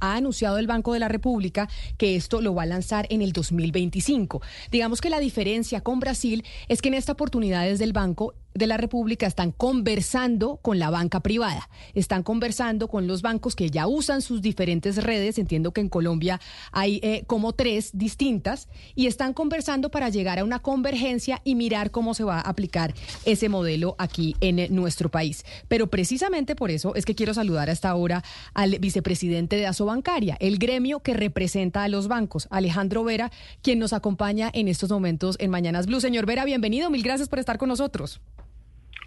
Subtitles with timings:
[0.00, 1.68] Ha anunciado el Banco de la República
[1.98, 4.42] que esto lo va a lanzar en el 2025.
[4.72, 8.66] Digamos que la diferencia con Brasil es que en esta oportunidad desde el banco de
[8.66, 13.86] la República están conversando con la banca privada, están conversando con los bancos que ya
[13.86, 16.40] usan sus diferentes redes, entiendo que en Colombia
[16.72, 21.90] hay eh, como tres distintas, y están conversando para llegar a una convergencia y mirar
[21.90, 25.44] cómo se va a aplicar ese modelo aquí en nuestro país.
[25.68, 30.36] Pero precisamente por eso es que quiero saludar a esta hora al vicepresidente de Asobancaria,
[30.40, 33.30] el gremio que representa a los bancos, Alejandro Vera,
[33.62, 36.00] quien nos acompaña en estos momentos en Mañanas Blue.
[36.00, 38.20] Señor Vera, bienvenido, mil gracias por estar con nosotros.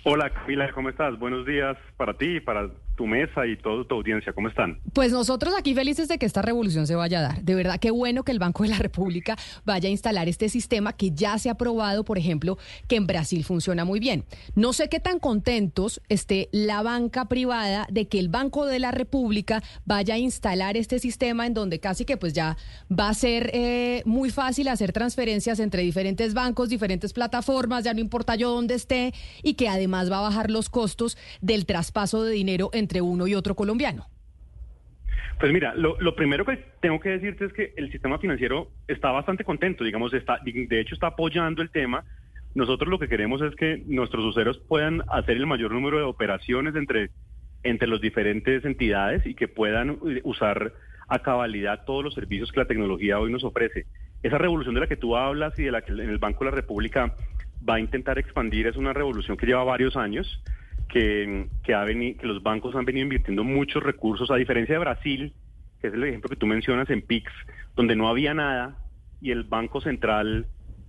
[0.03, 1.19] Hola Camila, ¿cómo estás?
[1.19, 4.34] Buenos días para ti y para tu mesa y toda tu audiencia.
[4.34, 4.80] ¿Cómo están?
[4.94, 7.44] Pues nosotros aquí felices de que esta revolución se vaya a dar.
[7.44, 10.94] De verdad, qué bueno que el Banco de la República vaya a instalar este sistema
[10.94, 14.26] que ya se ha probado, por ejemplo, que en Brasil funciona muy bien.
[14.55, 18.92] No sé qué tan contentos esté la banca privada de que el Banco de la
[18.92, 22.58] República vaya a instalar este sistema en donde casi que pues ya
[22.92, 28.00] va a ser eh, muy fácil hacer transferencias entre diferentes bancos, diferentes plataformas, ya no
[28.00, 32.31] importa yo dónde esté, y que además va a bajar los costos del traspaso de
[32.31, 34.05] dinero entre entre uno y otro colombiano?
[35.39, 39.43] Pues mira, lo, primero que tengo que decirte es que el sistema financiero está bastante
[39.43, 42.03] contento, digamos, está, de hecho está apoyando el tema.
[42.53, 46.75] Nosotros lo que queremos es que nuestros usuarios puedan hacer el mayor número de operaciones
[46.75, 47.09] entre,
[47.63, 50.73] entre las diferentes entidades y que puedan eh, usar
[51.07, 53.87] a cabalidad todos los servicios que la tecnología hoy nos ofrece.
[54.21, 56.52] Esa revolución de la que tú hablas y de la que en el Banco de
[56.52, 57.15] la República
[57.67, 60.41] va a intentar expandir es una revolución que lleva varios años
[60.92, 65.33] que, ha venido, que los bancos han venido invirtiendo muchos recursos, a diferencia de Brasil,
[65.80, 67.31] que es el ejemplo que tú mencionas en PIX,
[67.75, 68.78] donde no había nada
[69.22, 70.48] y el Banco Central,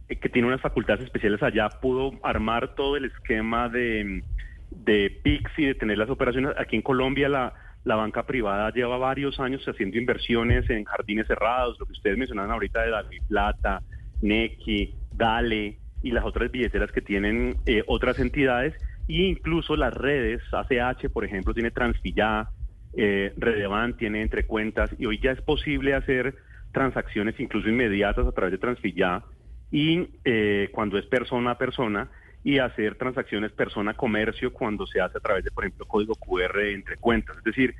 [0.08, 4.24] eh, que tiene unas facultades especiales allá, pudo armar todo el esquema de,
[4.70, 6.52] de PIX y de tener las operaciones.
[6.58, 11.78] Aquí en Colombia la, la banca privada lleva varios años haciendo inversiones en jardines cerrados,
[11.78, 13.82] lo que ustedes mencionaban ahorita de David Plata,
[14.20, 18.74] Nequi, Dale y las otras billeteras que tienen eh, otras entidades
[19.06, 22.48] y incluso las redes, ACH, por ejemplo, tiene Transfilla,
[22.94, 26.34] eh, Redevan tiene entre cuentas, y hoy ya es posible hacer
[26.72, 29.22] transacciones incluso inmediatas a través de Transfilla,
[29.70, 32.10] y eh, cuando es persona a persona,
[32.44, 36.14] y hacer transacciones persona a comercio cuando se hace a través de, por ejemplo, código
[36.14, 37.36] QR entre cuentas.
[37.38, 37.74] Es decir,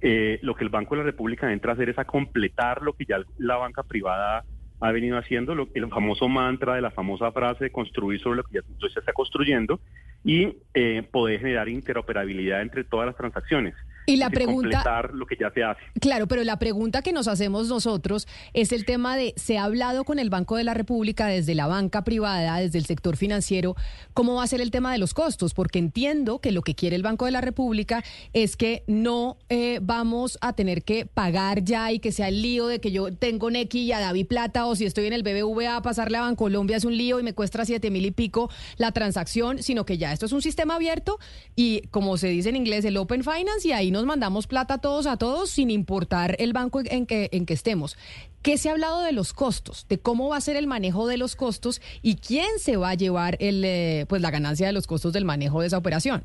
[0.00, 2.92] eh, lo que el Banco de la República entra a hacer es a completar lo
[2.92, 4.44] que ya la banca privada
[4.80, 8.54] ha venido haciendo, lo, el famoso mantra de la famosa frase construir sobre lo que
[8.54, 9.80] ya se está construyendo
[10.24, 13.74] y eh, poder generar interoperabilidad entre todas las transacciones.
[14.06, 14.84] Y la pregunta.
[15.12, 15.80] lo que ya se hace.
[16.00, 20.04] Claro, pero la pregunta que nos hacemos nosotros es el tema de: ¿se ha hablado
[20.04, 23.74] con el Banco de la República desde la banca privada, desde el sector financiero?
[24.14, 25.54] ¿Cómo va a ser el tema de los costos?
[25.54, 29.80] Porque entiendo que lo que quiere el Banco de la República es que no eh,
[29.82, 33.50] vamos a tener que pagar ya y que sea el lío de que yo tengo
[33.50, 36.76] Nequi y a David Plata o si estoy en el BBVA a pasarle a Bancolombia
[36.76, 40.12] es un lío y me cuesta siete mil y pico la transacción, sino que ya
[40.12, 41.18] esto es un sistema abierto
[41.54, 45.06] y, como se dice en inglés, el Open Finance y ahí nos mandamos plata todos
[45.06, 47.96] a todos sin importar el banco en que, en que estemos.
[48.42, 49.88] ¿Qué se ha hablado de los costos?
[49.88, 52.94] De cómo va a ser el manejo de los costos y quién se va a
[52.94, 56.24] llevar el, eh, pues la ganancia de los costos del manejo de esa operación.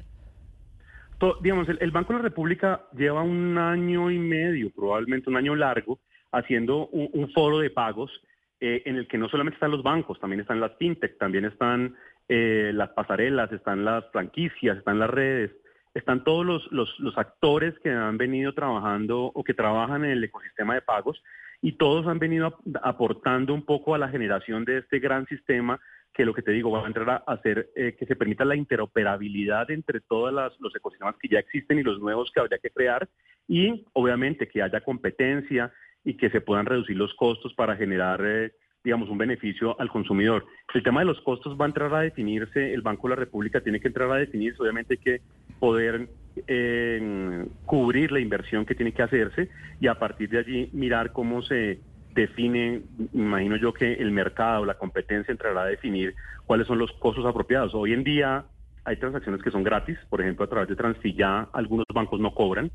[1.42, 6.00] digamos, el, Banco de la República lleva un año y medio, probablemente un año largo,
[6.32, 8.12] haciendo un, foro de pagos
[8.60, 11.96] eh, en el que no solamente están los bancos, también están las fintech, también están
[12.28, 15.52] eh, las pasarelas, están las franquicias, están las redes,
[15.94, 20.74] están todos los, los, actores que han venido trabajando o que trabajan en el ecosistema
[20.74, 21.22] de pagos
[21.62, 25.80] y todos han venido aportando un poco a la generación de este gran sistema
[26.14, 28.56] que lo que te digo va a entrar a hacer eh, que se permita la
[28.56, 33.08] interoperabilidad entre todos los ecosistemas que ya existen y los nuevos que habría que crear
[33.48, 35.72] y obviamente que haya competencia
[36.04, 38.54] y que se puedan reducir los costos para generar eh,
[38.84, 40.46] digamos, un beneficio al consumidor.
[40.74, 43.62] El tema de los costos va a entrar a definirse, el Banco de la República
[43.62, 45.22] tiene que entrar a definirse, obviamente hay que
[45.60, 46.10] poder
[46.48, 49.50] eh, cubrir la inversión que tiene que hacerse
[49.80, 51.80] y a partir de allí mirar cómo se
[52.14, 52.82] define,
[53.14, 56.16] imagino yo que el mercado, la competencia entrará a definir
[56.46, 57.74] cuáles son los costos apropiados.
[57.74, 58.46] Hoy en día
[58.84, 62.72] hay transacciones que son gratis, por ejemplo, a través de Transfilla algunos bancos no cobran.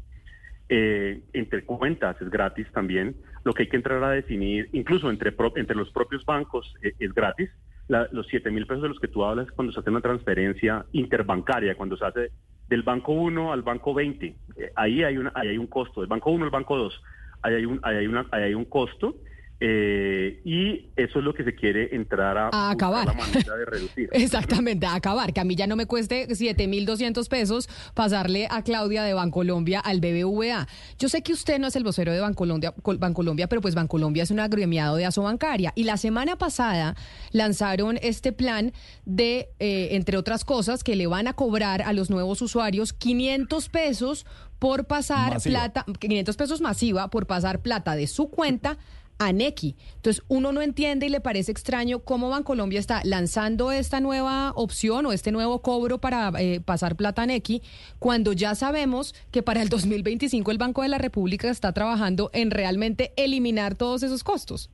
[0.68, 3.16] Eh, entre cuentas es gratis también.
[3.46, 7.14] Lo que hay que entrar a definir, incluso entre, entre los propios bancos, eh, es
[7.14, 7.48] gratis.
[7.86, 11.76] los 7 mil pesos de los que tú hablas cuando se hace una transferencia interbancaria,
[11.76, 12.32] cuando se hace
[12.68, 14.26] del banco 1 al banco 20.
[14.26, 16.00] Eh, ahí, hay una, ahí hay un costo.
[16.00, 17.02] Del banco 1 al banco 2,
[17.42, 19.14] ahí hay un, ahí hay ahí hay un costo
[19.58, 23.06] Eh, y eso es lo que se quiere entrar a, acabar.
[23.06, 24.10] La manera de reducir.
[24.12, 25.32] Exactamente, a acabar.
[25.32, 30.00] Que a mí ya no me cueste 7.200 pesos pasarle a Claudia de Bancolombia al
[30.00, 30.68] BBVA.
[30.98, 34.30] Yo sé que usted no es el vocero de Bancolombia, Bancolombia pero pues Bancolombia es
[34.30, 35.72] un agremiado de Asobancaria.
[35.74, 36.94] Y la semana pasada
[37.32, 38.72] lanzaron este plan
[39.06, 43.68] de, eh, entre otras cosas, que le van a cobrar a los nuevos usuarios 500
[43.70, 44.26] pesos
[44.58, 48.78] por pasar plata, 500 pesos masiva por pasar plata de su cuenta
[49.18, 49.76] a Nequi.
[49.96, 55.06] Entonces, uno no entiende y le parece extraño cómo Bancolombia está lanzando esta nueva opción
[55.06, 57.62] o este nuevo cobro para eh, pasar plata a Nequi,
[57.98, 62.50] cuando ya sabemos que para el 2025 el Banco de la República está trabajando en
[62.50, 64.70] realmente eliminar todos esos costos.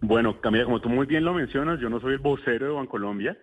[0.00, 3.36] Bueno, Camila, como tú muy bien lo mencionas, yo no soy el vocero de Bancolombia.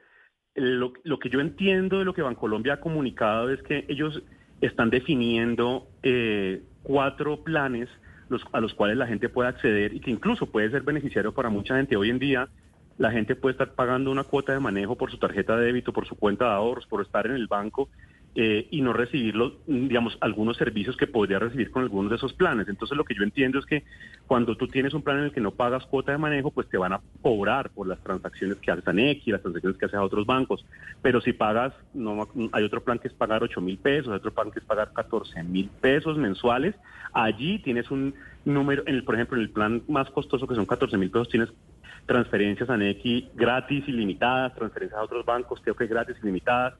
[0.56, 4.22] Lo, lo que yo entiendo de lo que Bancolombia ha comunicado es que ellos
[4.62, 7.90] están definiendo eh, cuatro planes
[8.52, 11.76] a los cuales la gente puede acceder y que incluso puede ser beneficiario para mucha
[11.76, 11.96] gente.
[11.96, 12.48] Hoy en día
[12.98, 16.06] la gente puede estar pagando una cuota de manejo por su tarjeta de débito, por
[16.08, 17.90] su cuenta de ahorros, por estar en el banco
[18.36, 19.36] eh, y no recibir
[19.68, 22.68] digamos, algunos servicios que podría recibir con algunos de esos planes.
[22.68, 23.84] Entonces lo que yo entiendo es que
[24.26, 26.78] cuando tú tienes un plan en el que no pagas cuota de manejo, pues te
[26.78, 30.04] van a cobrar por las transacciones que haces a y las transacciones que haces a
[30.04, 30.66] otros bancos.
[31.04, 34.34] Pero si pagas, no hay otro plan que es pagar 8 mil pesos, hay otro
[34.34, 36.74] plan que es pagar 14 mil pesos mensuales.
[37.14, 38.16] Allí tienes un
[38.46, 41.30] número, en el, por ejemplo, en el plan más costoso que son 14 mil pesos,
[41.30, 41.50] tienes
[42.08, 46.74] transferencias a Nequi gratis, ilimitadas, transferencias a otros bancos, creo que gratis, ilimitadas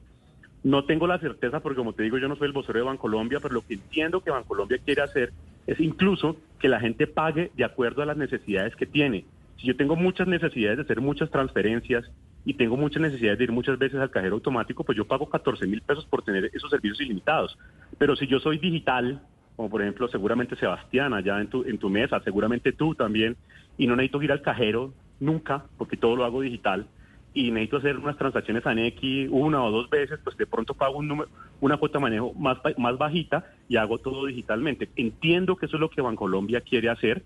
[0.64, 3.38] no tengo la certeza porque como te digo yo no soy el vocero de Bancolombia,
[3.40, 5.32] pero lo que entiendo que Bancolombia quiere hacer
[5.66, 9.24] es incluso que la gente pague de acuerdo a las necesidades que tiene.
[9.58, 12.10] Si yo tengo muchas necesidades de hacer muchas transferencias
[12.46, 15.66] y tengo muchas necesidades de ir muchas veces al cajero automático, pues yo pago 14
[15.66, 17.58] mil pesos por tener esos servicios ilimitados.
[17.98, 19.20] Pero si yo soy digital,
[19.56, 23.36] como por ejemplo seguramente Sebastián allá en tu, en tu mesa, seguramente tú también,
[23.76, 26.86] y no necesito ir al cajero nunca, porque todo lo hago digital,
[27.34, 30.98] y necesito hacer unas transacciones a Nequi una o dos veces, pues de pronto pago
[30.98, 31.28] un número,
[31.60, 34.88] una cuota de manejo más, más bajita y hago todo digitalmente.
[34.94, 37.24] Entiendo que eso es lo que Bancolombia quiere hacer,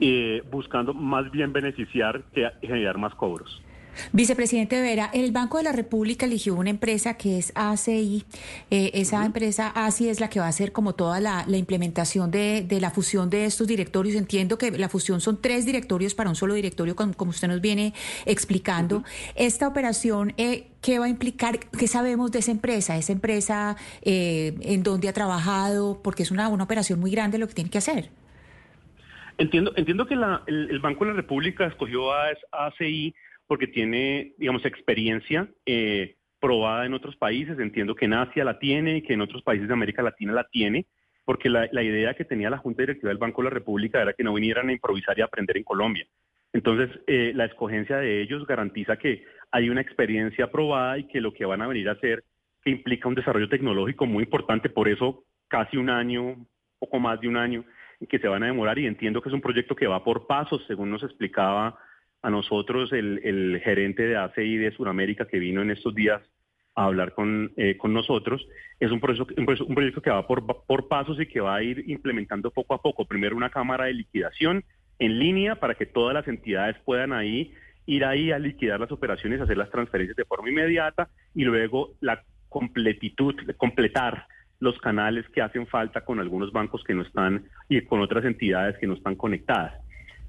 [0.00, 3.62] eh, buscando más bien beneficiar que generar más cobros.
[4.12, 8.24] Vicepresidente Vera, el Banco de la República eligió una empresa que es ACI.
[8.70, 12.66] Eh, esa empresa ACI es la que va a hacer como toda la, implementación de,
[12.80, 14.16] la fusión de estos directorios.
[14.16, 17.94] Entiendo que la fusión son tres directorios para un solo directorio, como, usted nos viene
[18.26, 19.04] explicando.
[19.34, 21.58] Esta operación, eh, ¿qué va a implicar?
[21.58, 22.96] ¿Qué sabemos de esa empresa?
[22.96, 26.00] ¿Esa empresa eh, en dónde ha trabajado?
[26.02, 28.10] Porque es una, una operación muy grande lo que tiene que hacer.
[29.38, 33.14] Entiendo, entiendo que el, Banco de la República escogió a ACI
[33.52, 37.58] porque tiene, digamos, experiencia eh, probada en otros países.
[37.58, 40.44] Entiendo que en Asia la tiene y que en otros países de América Latina la
[40.44, 40.86] tiene,
[41.26, 44.24] porque la, idea que tenía la Junta Directiva del Banco de la República era que
[44.24, 46.06] no vinieran a improvisar y aprender en Colombia.
[46.54, 51.34] Entonces, eh, la escogencia de ellos garantiza que hay una experiencia probada y que lo
[51.34, 52.24] que van a venir a hacer
[52.64, 56.36] que implica un desarrollo tecnológico muy importante, por eso casi un año,
[56.78, 57.66] poco más de un año,
[58.08, 60.64] que se van a demorar y entiendo que es un proyecto que va por pasos,
[60.66, 61.78] según nos explicaba
[62.22, 66.22] a nosotros el, gerente de ACI de Sudamérica que vino en estos días
[66.74, 68.46] a hablar con, eh, con nosotros,
[68.80, 71.84] es un proceso, un proyecto que va por, por pasos y que va a ir
[71.86, 73.04] implementando poco a poco.
[73.04, 74.64] Primero una cámara de liquidación
[74.98, 77.52] en línea para que todas las entidades puedan ahí
[77.86, 82.22] ir ahí a liquidar las operaciones, hacer las transferencias de forma inmediata y luego la
[82.48, 84.26] completitud, completar
[84.60, 88.78] los canales que hacen falta con algunos bancos que no están y con otras entidades
[88.78, 89.74] que no están conectadas.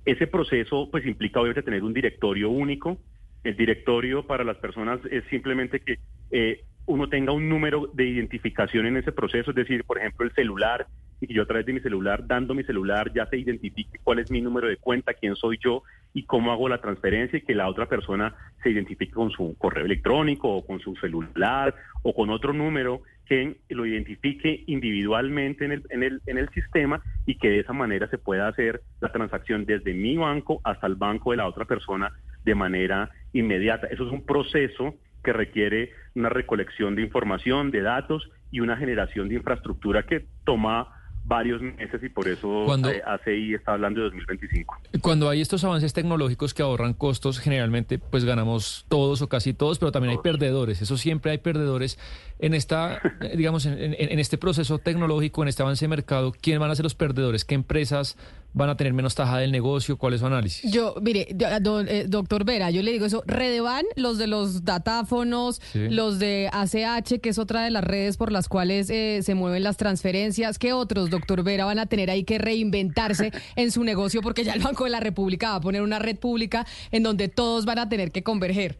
[0.05, 2.97] Ese proceso pues implica obviamente tener un directorio único.
[3.43, 5.99] El directorio para las personas es simplemente que
[6.31, 10.33] eh, uno tenga un número de identificación en ese proceso, es decir, por ejemplo, el
[10.33, 10.87] celular,
[11.21, 14.29] y yo a través de mi celular, dando mi celular, ya se identifique cuál es
[14.29, 15.83] mi número de cuenta, quién soy yo
[16.13, 19.85] y cómo hago la transferencia y que la otra persona se identifique con su correo
[19.85, 25.83] electrónico o con su celular o con otro número que lo identifique individualmente en el,
[25.89, 29.65] en el, en el sistema y que de esa manera se pueda hacer la transacción
[29.65, 32.11] desde mi banco hasta el banco de la otra persona
[32.43, 33.87] de manera inmediata.
[33.87, 39.29] Eso es un proceso que requiere una recolección de información, de datos y una generación
[39.29, 40.89] de infraestructura que toma
[41.25, 44.77] varios meses y por eso cuando, eh, ACI está hablando de 2025.
[45.01, 49.79] Cuando hay estos avances tecnológicos que ahorran costos, generalmente pues ganamos todos o casi todos,
[49.79, 50.81] pero también hay perdedores.
[50.81, 51.97] Eso siempre hay perdedores
[52.39, 53.01] en esta,
[53.35, 56.33] digamos, en, este proceso tecnológico, en este avance de mercado.
[56.39, 57.45] ¿Quién van a ser los perdedores?
[57.45, 58.17] ¿Qué empresas
[58.53, 59.97] van a tener menos taja del negocio?
[59.97, 60.71] ¿Cuál es su análisis?
[60.71, 66.19] Yo, mire, eh, doctor Vera, yo le digo eso, Redevan, los de los datáfonos, los
[66.19, 69.77] de ACH, que es otra de las redes por las cuales eh, se mueven las
[69.77, 74.21] transferencias, ¿qué otros, doctor Vera, van a tener ahí que reinventarse en su negocio?
[74.21, 77.27] Porque ya el Banco de la República va a poner una red pública en donde
[77.27, 78.77] todos van a tener que converger.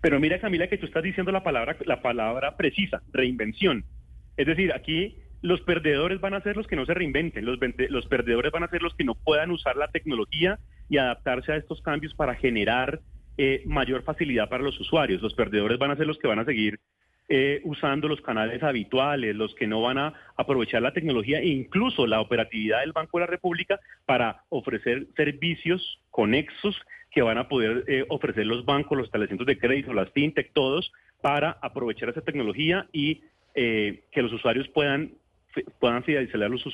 [0.00, 3.84] Pero mira, Camila, que tú estás diciendo la palabra, la palabra precisa, reinvención.
[4.36, 7.58] Es decir, aquí los perdedores van a ser los que no se reinventen, los,
[7.90, 11.56] los perdedores van a ser los que no puedan usar la tecnología y adaptarse a
[11.56, 13.00] estos cambios para generar
[13.36, 15.22] eh, mayor facilidad para los usuarios.
[15.22, 16.80] Los perdedores van a ser los que van a seguir
[17.30, 22.06] eh, usando los canales habituales, los que no van a aprovechar la tecnología e incluso
[22.06, 26.80] la operatividad del Banco de la República para ofrecer servicios conexos
[27.10, 30.90] que van a poder eh, ofrecer los bancos, los establecimientos de crédito, las fintech, todos,
[31.20, 33.22] para aprovechar esa tecnología y
[33.54, 35.12] eh, que los usuarios puedan
[35.78, 36.64] puedan fidelizar los,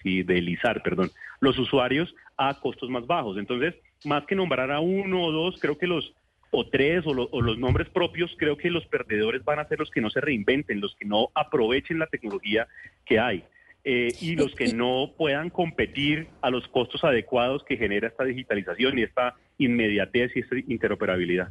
[0.00, 1.10] fidelizar perdón,
[1.40, 3.38] los usuarios a costos más bajos.
[3.38, 3.74] Entonces,
[4.04, 6.14] más que nombrar a uno o dos, creo que los
[6.54, 10.02] o tres o, los nombres propios, creo que los perdedores van a ser los que
[10.02, 12.68] no se reinventen, los que no aprovechen la tecnología
[13.06, 13.44] que hay.
[13.84, 18.96] Eh, y los que no puedan competir a los costos adecuados que genera esta digitalización
[18.96, 21.50] y esta inmediatez y esta interoperabilidad.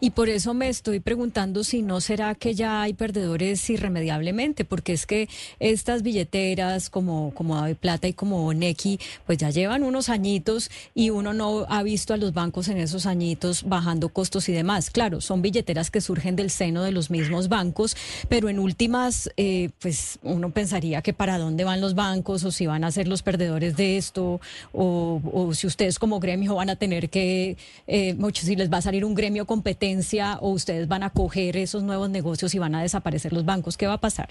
[0.00, 4.92] Y por eso me estoy preguntando si no será que ya hay perdedores irremediablemente, porque
[4.92, 10.08] es que estas billeteras como, como Ave Plata y como Nequi, pues ya llevan unos
[10.08, 14.52] añitos y uno no ha visto a los bancos en esos añitos bajando costos y
[14.52, 14.90] demás.
[14.90, 17.96] Claro, son billeteras que surgen del seno de los mismos bancos,
[18.28, 22.66] pero en últimas, eh, pues uno pensaría que para dónde van los bancos o si
[22.66, 24.40] van a ser los perdedores de esto
[24.72, 25.20] o,
[25.54, 29.14] si ustedes como gremio van a tener que, eh, si les va a salir un
[29.14, 33.34] gremio con competencia o ustedes van a coger esos nuevos negocios y van a desaparecer
[33.34, 33.76] los bancos?
[33.76, 34.28] ¿Qué va a pasar?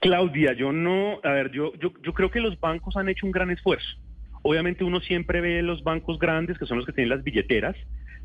[0.00, 3.50] Claudia, yo no, a ver, yo, yo, creo que los bancos han hecho un gran
[3.50, 3.88] esfuerzo.
[4.42, 7.74] Obviamente uno siempre ve los bancos grandes, que son los que tienen las billeteras,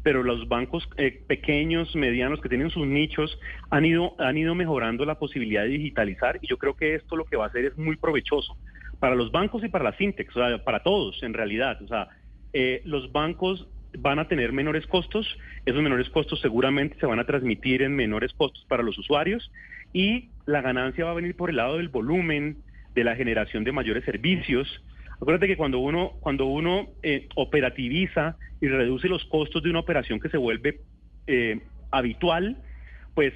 [0.03, 3.39] pero los bancos eh, pequeños, medianos, que tienen sus nichos,
[3.70, 7.24] han ido, han ido mejorando la posibilidad de digitalizar y yo creo que esto lo
[7.24, 8.58] que va a hacer es muy provechoso
[9.00, 11.82] para los bancos y para las fintechs, o sea, para todos en realidad.
[11.82, 12.10] O sea,
[12.51, 13.65] eh, los bancos
[13.98, 18.34] van a tener menores costos, esos menores costos seguramente se van a transmitir en menores
[18.34, 19.51] costos para los usuarios
[19.93, 22.58] y la ganancia va a venir por el lado del volumen,
[22.93, 24.67] de la generación de mayores servicios.
[25.15, 30.19] Acuérdate que cuando uno, cuando uno eh, operativiza y reduce los costos de una operación
[30.19, 30.81] que se vuelve
[31.27, 31.60] eh,
[31.91, 32.58] habitual,
[33.15, 33.34] pues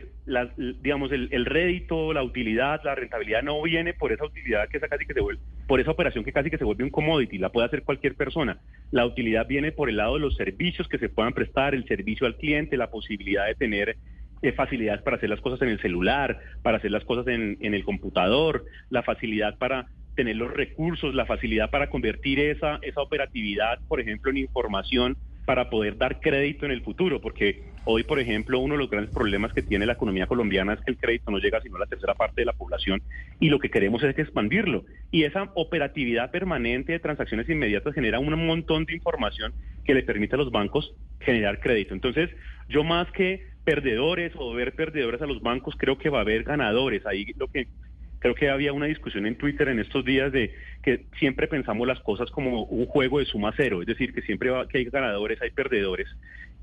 [0.81, 5.13] digamos el, rédito, la utilidad, la rentabilidad no viene por esa utilidad que casi que
[5.13, 7.83] se vuelve, por esa operación que casi que se vuelve un commodity, la puede hacer
[7.83, 8.59] cualquier persona.
[8.91, 12.27] La utilidad viene por el lado de los servicios que se puedan prestar, el servicio
[12.27, 13.97] al cliente, la posibilidad de tener
[14.41, 17.73] eh, facilidades para hacer las cosas en el celular, para hacer las cosas en, en
[17.73, 23.79] el computador, la facilidad para tener los recursos, la facilidad para convertir esa, esa operatividad,
[23.87, 28.59] por ejemplo, en información para poder dar crédito en el futuro, porque hoy, por ejemplo,
[28.59, 31.39] uno de los grandes problemas que tiene la economía colombiana es que el crédito no
[31.39, 33.01] llega sino a la tercera parte de la población
[33.39, 34.85] y lo que queremos es expandirlo.
[35.11, 39.53] Y esa operatividad permanente de transacciones inmediatas genera un montón de información
[39.85, 41.93] que le permite a los bancos generar crédito.
[41.93, 42.29] Entonces,
[42.69, 46.43] yo más que perdedores o ver perdedores a los bancos, creo que va a haber
[46.43, 47.05] ganadores.
[47.05, 47.67] Ahí lo que
[48.23, 51.99] Creo que había una discusión en Twitter en estos días de que siempre pensamos las
[51.99, 55.41] cosas como un juego de suma cero, es decir, que siempre va, que hay ganadores,
[55.41, 56.07] hay perdedores,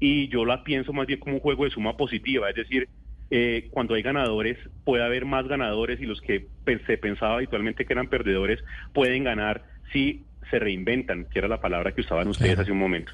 [0.01, 2.89] y yo la pienso más bien como un juego de suma positiva, es decir,
[3.31, 6.49] eh, cuando hay ganadores puede haber más ganadores y los que
[6.87, 8.59] se pensaba habitualmente que eran perdedores
[8.93, 13.13] pueden ganar si se reinventan, que era la palabra que usaban ustedes hace un momento.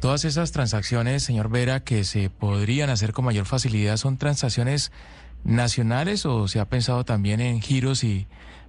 [0.00, 4.92] Todas esas transacciones, señor Vera, que se podrían hacer con mayor facilidad, son transacciones
[5.44, 8.26] nacionales o se ha pensado también en giros y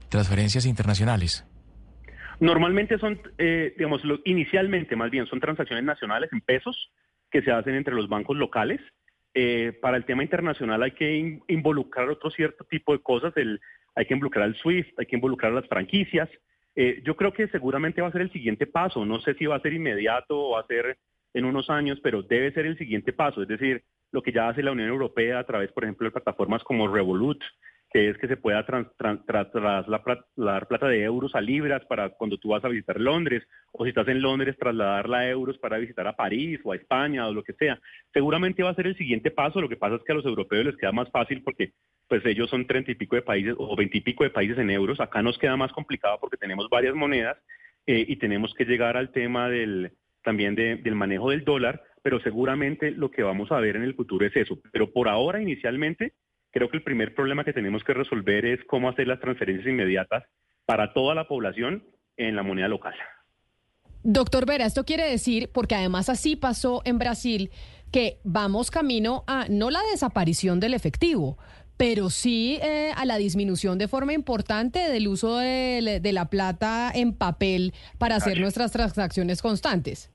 [0.10, 1.46] transferencias internacionales?
[2.40, 6.92] Normalmente son, eh, digamos, inicialmente más bien son transacciones nacionales en pesos
[7.32, 8.82] que se hacen entre los bancos locales.
[9.34, 14.14] Eh, para el tema internacional hay que involucrar otro cierto tipo de cosas, hay que
[14.14, 16.30] involucrar al SWIFT, hay que involucrar las franquicias.
[16.76, 19.56] Eh, yo creo que seguramente va a ser el siguiente paso, no sé si va
[19.56, 20.98] a ser inmediato o va a ser
[21.34, 24.64] en unos años, pero debe ser el siguiente paso, es decir, lo que ya hace
[24.64, 27.44] la Unión Europea a través, por ejemplo, de plataformas como Revolut,
[27.90, 32.64] que es que se pueda trasladar plata de euros a libras para cuando tú vas
[32.66, 36.60] a visitar Londres, o si estás en Londres, trasladarla a euros para visitar a París
[36.64, 37.80] o a España o lo que sea.
[38.14, 40.66] Seguramente va a ser el siguiente paso, lo que pasa es que a los europeos
[40.66, 41.72] les queda más fácil porque
[42.08, 44.70] pues ellos son treinta y pico de países o veinte y pico de países en
[44.70, 47.38] euros, acá nos queda más complicado porque tenemos varias monedas
[47.86, 49.92] eh, y tenemos que llegar al tema del
[50.24, 54.26] también del manejo del dólar, pero seguramente lo que vamos a ver en el futuro
[54.26, 54.60] es eso.
[54.74, 56.12] Pero por ahora, inicialmente,
[56.52, 60.24] creo que el primer problema que tenemos que resolver es cómo hacer las transferencias inmediatas
[60.66, 61.84] para toda la población
[62.18, 62.96] en la moneda local.
[64.04, 67.52] Doctor Vera, esto quiere decir, porque además así pasó en Brasil,
[67.92, 71.38] que vamos camino a no la desaparición del efectivo,
[71.78, 77.14] pero sí eh, a la disminución de forma importante del uso de, la plata en
[77.14, 80.12] papel para hacer nuestras transacciones constantes.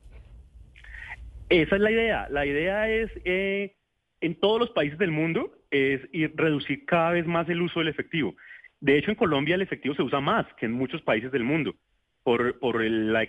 [1.49, 2.29] Esa es la idea.
[2.31, 3.77] La idea es, eh,
[4.23, 7.89] en todos los países del mundo, es ir, reducir cada vez más el uso del
[7.89, 8.35] efectivo.
[8.81, 11.75] De hecho, en Colombia el efectivo se usa más que en muchos países del mundo
[12.23, 13.29] por, por, la,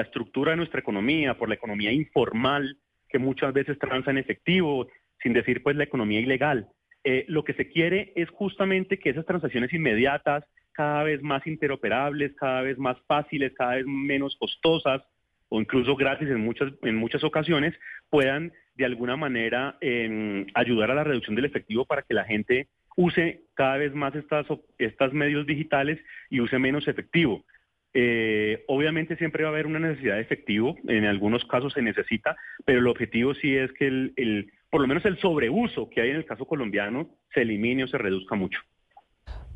[0.00, 4.86] estructura de nuestra economía, por la economía informal, que muchas veces transa en efectivo,
[5.22, 6.68] sin decir pues la economía ilegal.
[7.04, 12.34] Eh, lo que se quiere es justamente que esas transacciones inmediatas, cada vez más interoperables,
[12.36, 15.02] cada vez más fáciles, cada vez menos costosas
[15.48, 17.74] o incluso gratis en muchas, en muchas ocasiones,
[18.10, 22.68] puedan de alguna manera em, ayudar a la reducción del efectivo para que la gente
[22.96, 24.46] use cada vez más estas,
[24.78, 25.98] estas medios digitales
[26.30, 27.44] y use menos efectivo.
[27.98, 32.36] Eh, obviamente siempre va a haber una necesidad de efectivo, en algunos casos se necesita,
[32.64, 36.16] pero el objetivo sí es que el, por lo menos el sobreuso que hay en
[36.16, 38.60] el caso colombiano se elimine o se reduzca mucho.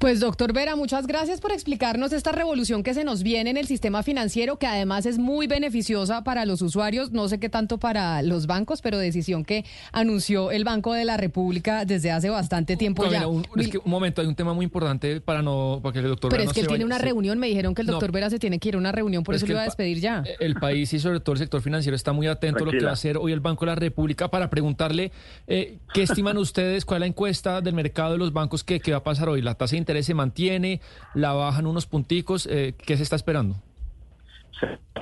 [0.01, 3.67] Pues doctor Vera, muchas gracias por explicarnos esta revolución que se nos viene en el
[3.67, 8.23] sistema financiero, que además es muy beneficiosa para los usuarios, no sé qué tanto para
[8.23, 13.07] los bancos, pero decisión que anunció el Banco de la República desde hace bastante tiempo
[13.11, 13.27] ya.
[13.27, 16.07] Un, es que un momento, hay un tema muy importante para no para que el
[16.07, 18.39] doctor Pero es que él tiene una reunión, me dijeron que el doctor Vera se
[18.39, 20.25] tiene que ir a una reunión, por eso lo iba a despedir ya.
[20.39, 22.89] El país y sobre todo el sector financiero está muy atento a lo que va
[22.89, 25.13] a hacer hoy el Banco de la República para preguntarle
[25.47, 28.93] eh, qué estiman ustedes, cuál es la encuesta del mercado de los bancos que, que
[28.93, 30.81] va a pasar hoy, la tasa de interés se mantiene,
[31.15, 33.57] la bajan unos punticos, eh, ¿qué se está esperando?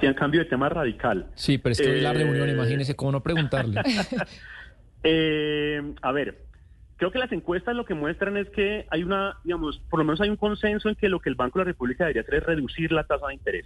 [0.00, 1.26] Tiene cambio de tema radical.
[1.34, 3.80] Sí, pero es que la reunión, eh, imagínese cómo no preguntarle.
[5.04, 6.42] Eh, a ver,
[6.96, 10.20] creo que las encuestas lo que muestran es que hay una, digamos, por lo menos
[10.20, 12.42] hay un consenso en que lo que el Banco de la República debería hacer es
[12.42, 13.64] reducir la tasa de interés.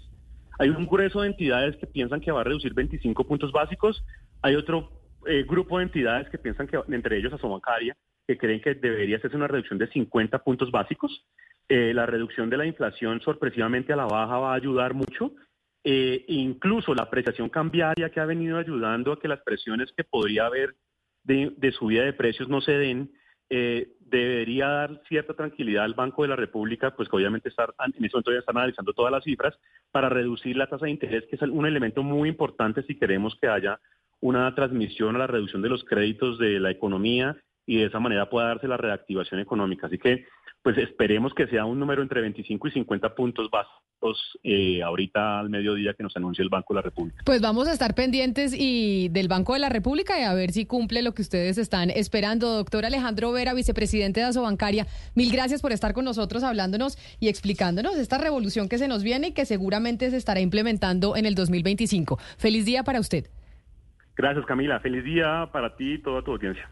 [0.58, 4.04] Hay un grueso de entidades que piensan que va a reducir 25 puntos básicos.
[4.42, 4.92] Hay otro
[5.46, 7.96] grupo de entidades que piensan que, entre ellos Asobancaria,
[8.32, 11.26] que creen que debería hacerse una reducción de 50 puntos básicos.
[11.68, 15.32] Eh, la reducción de la inflación sorpresivamente a la baja va a ayudar mucho.
[15.84, 20.46] Eh, incluso la apreciación cambiaria que ha venido ayudando a que las presiones que podría
[20.46, 20.76] haber
[21.24, 23.12] de, subida de precios no se den,
[23.50, 28.04] eh, debería dar cierta tranquilidad al Banco de la República, pues que obviamente estar, en
[28.04, 29.58] eso momento ya están analizando todas las cifras,
[29.90, 33.48] para reducir la tasa de interés, que es un elemento muy importante si queremos que
[33.48, 33.78] haya
[34.20, 38.28] una transmisión a la reducción de los créditos de la economía y de esa manera
[38.28, 39.86] pueda darse la reactivación económica.
[39.86, 40.26] Así que,
[40.62, 43.82] pues esperemos que sea un número entre 25 y 50 puntos básicos
[44.42, 47.22] eh, ahorita al mediodía que nos anuncie el Banco de la República.
[47.24, 50.66] Pues vamos a estar pendientes y del Banco de la República y a ver si
[50.66, 52.48] cumple lo que ustedes están esperando.
[52.56, 57.96] Doctor Alejandro Vera, vicepresidente de Asobancaria, mil gracias por estar con nosotros hablándonos y explicándonos
[57.96, 62.18] esta revolución que se nos viene y que seguramente se estará implementando en el 2025.
[62.38, 63.26] Feliz día para usted.
[64.16, 66.68] Gracias Camila, feliz día para ti y toda tu audiencia.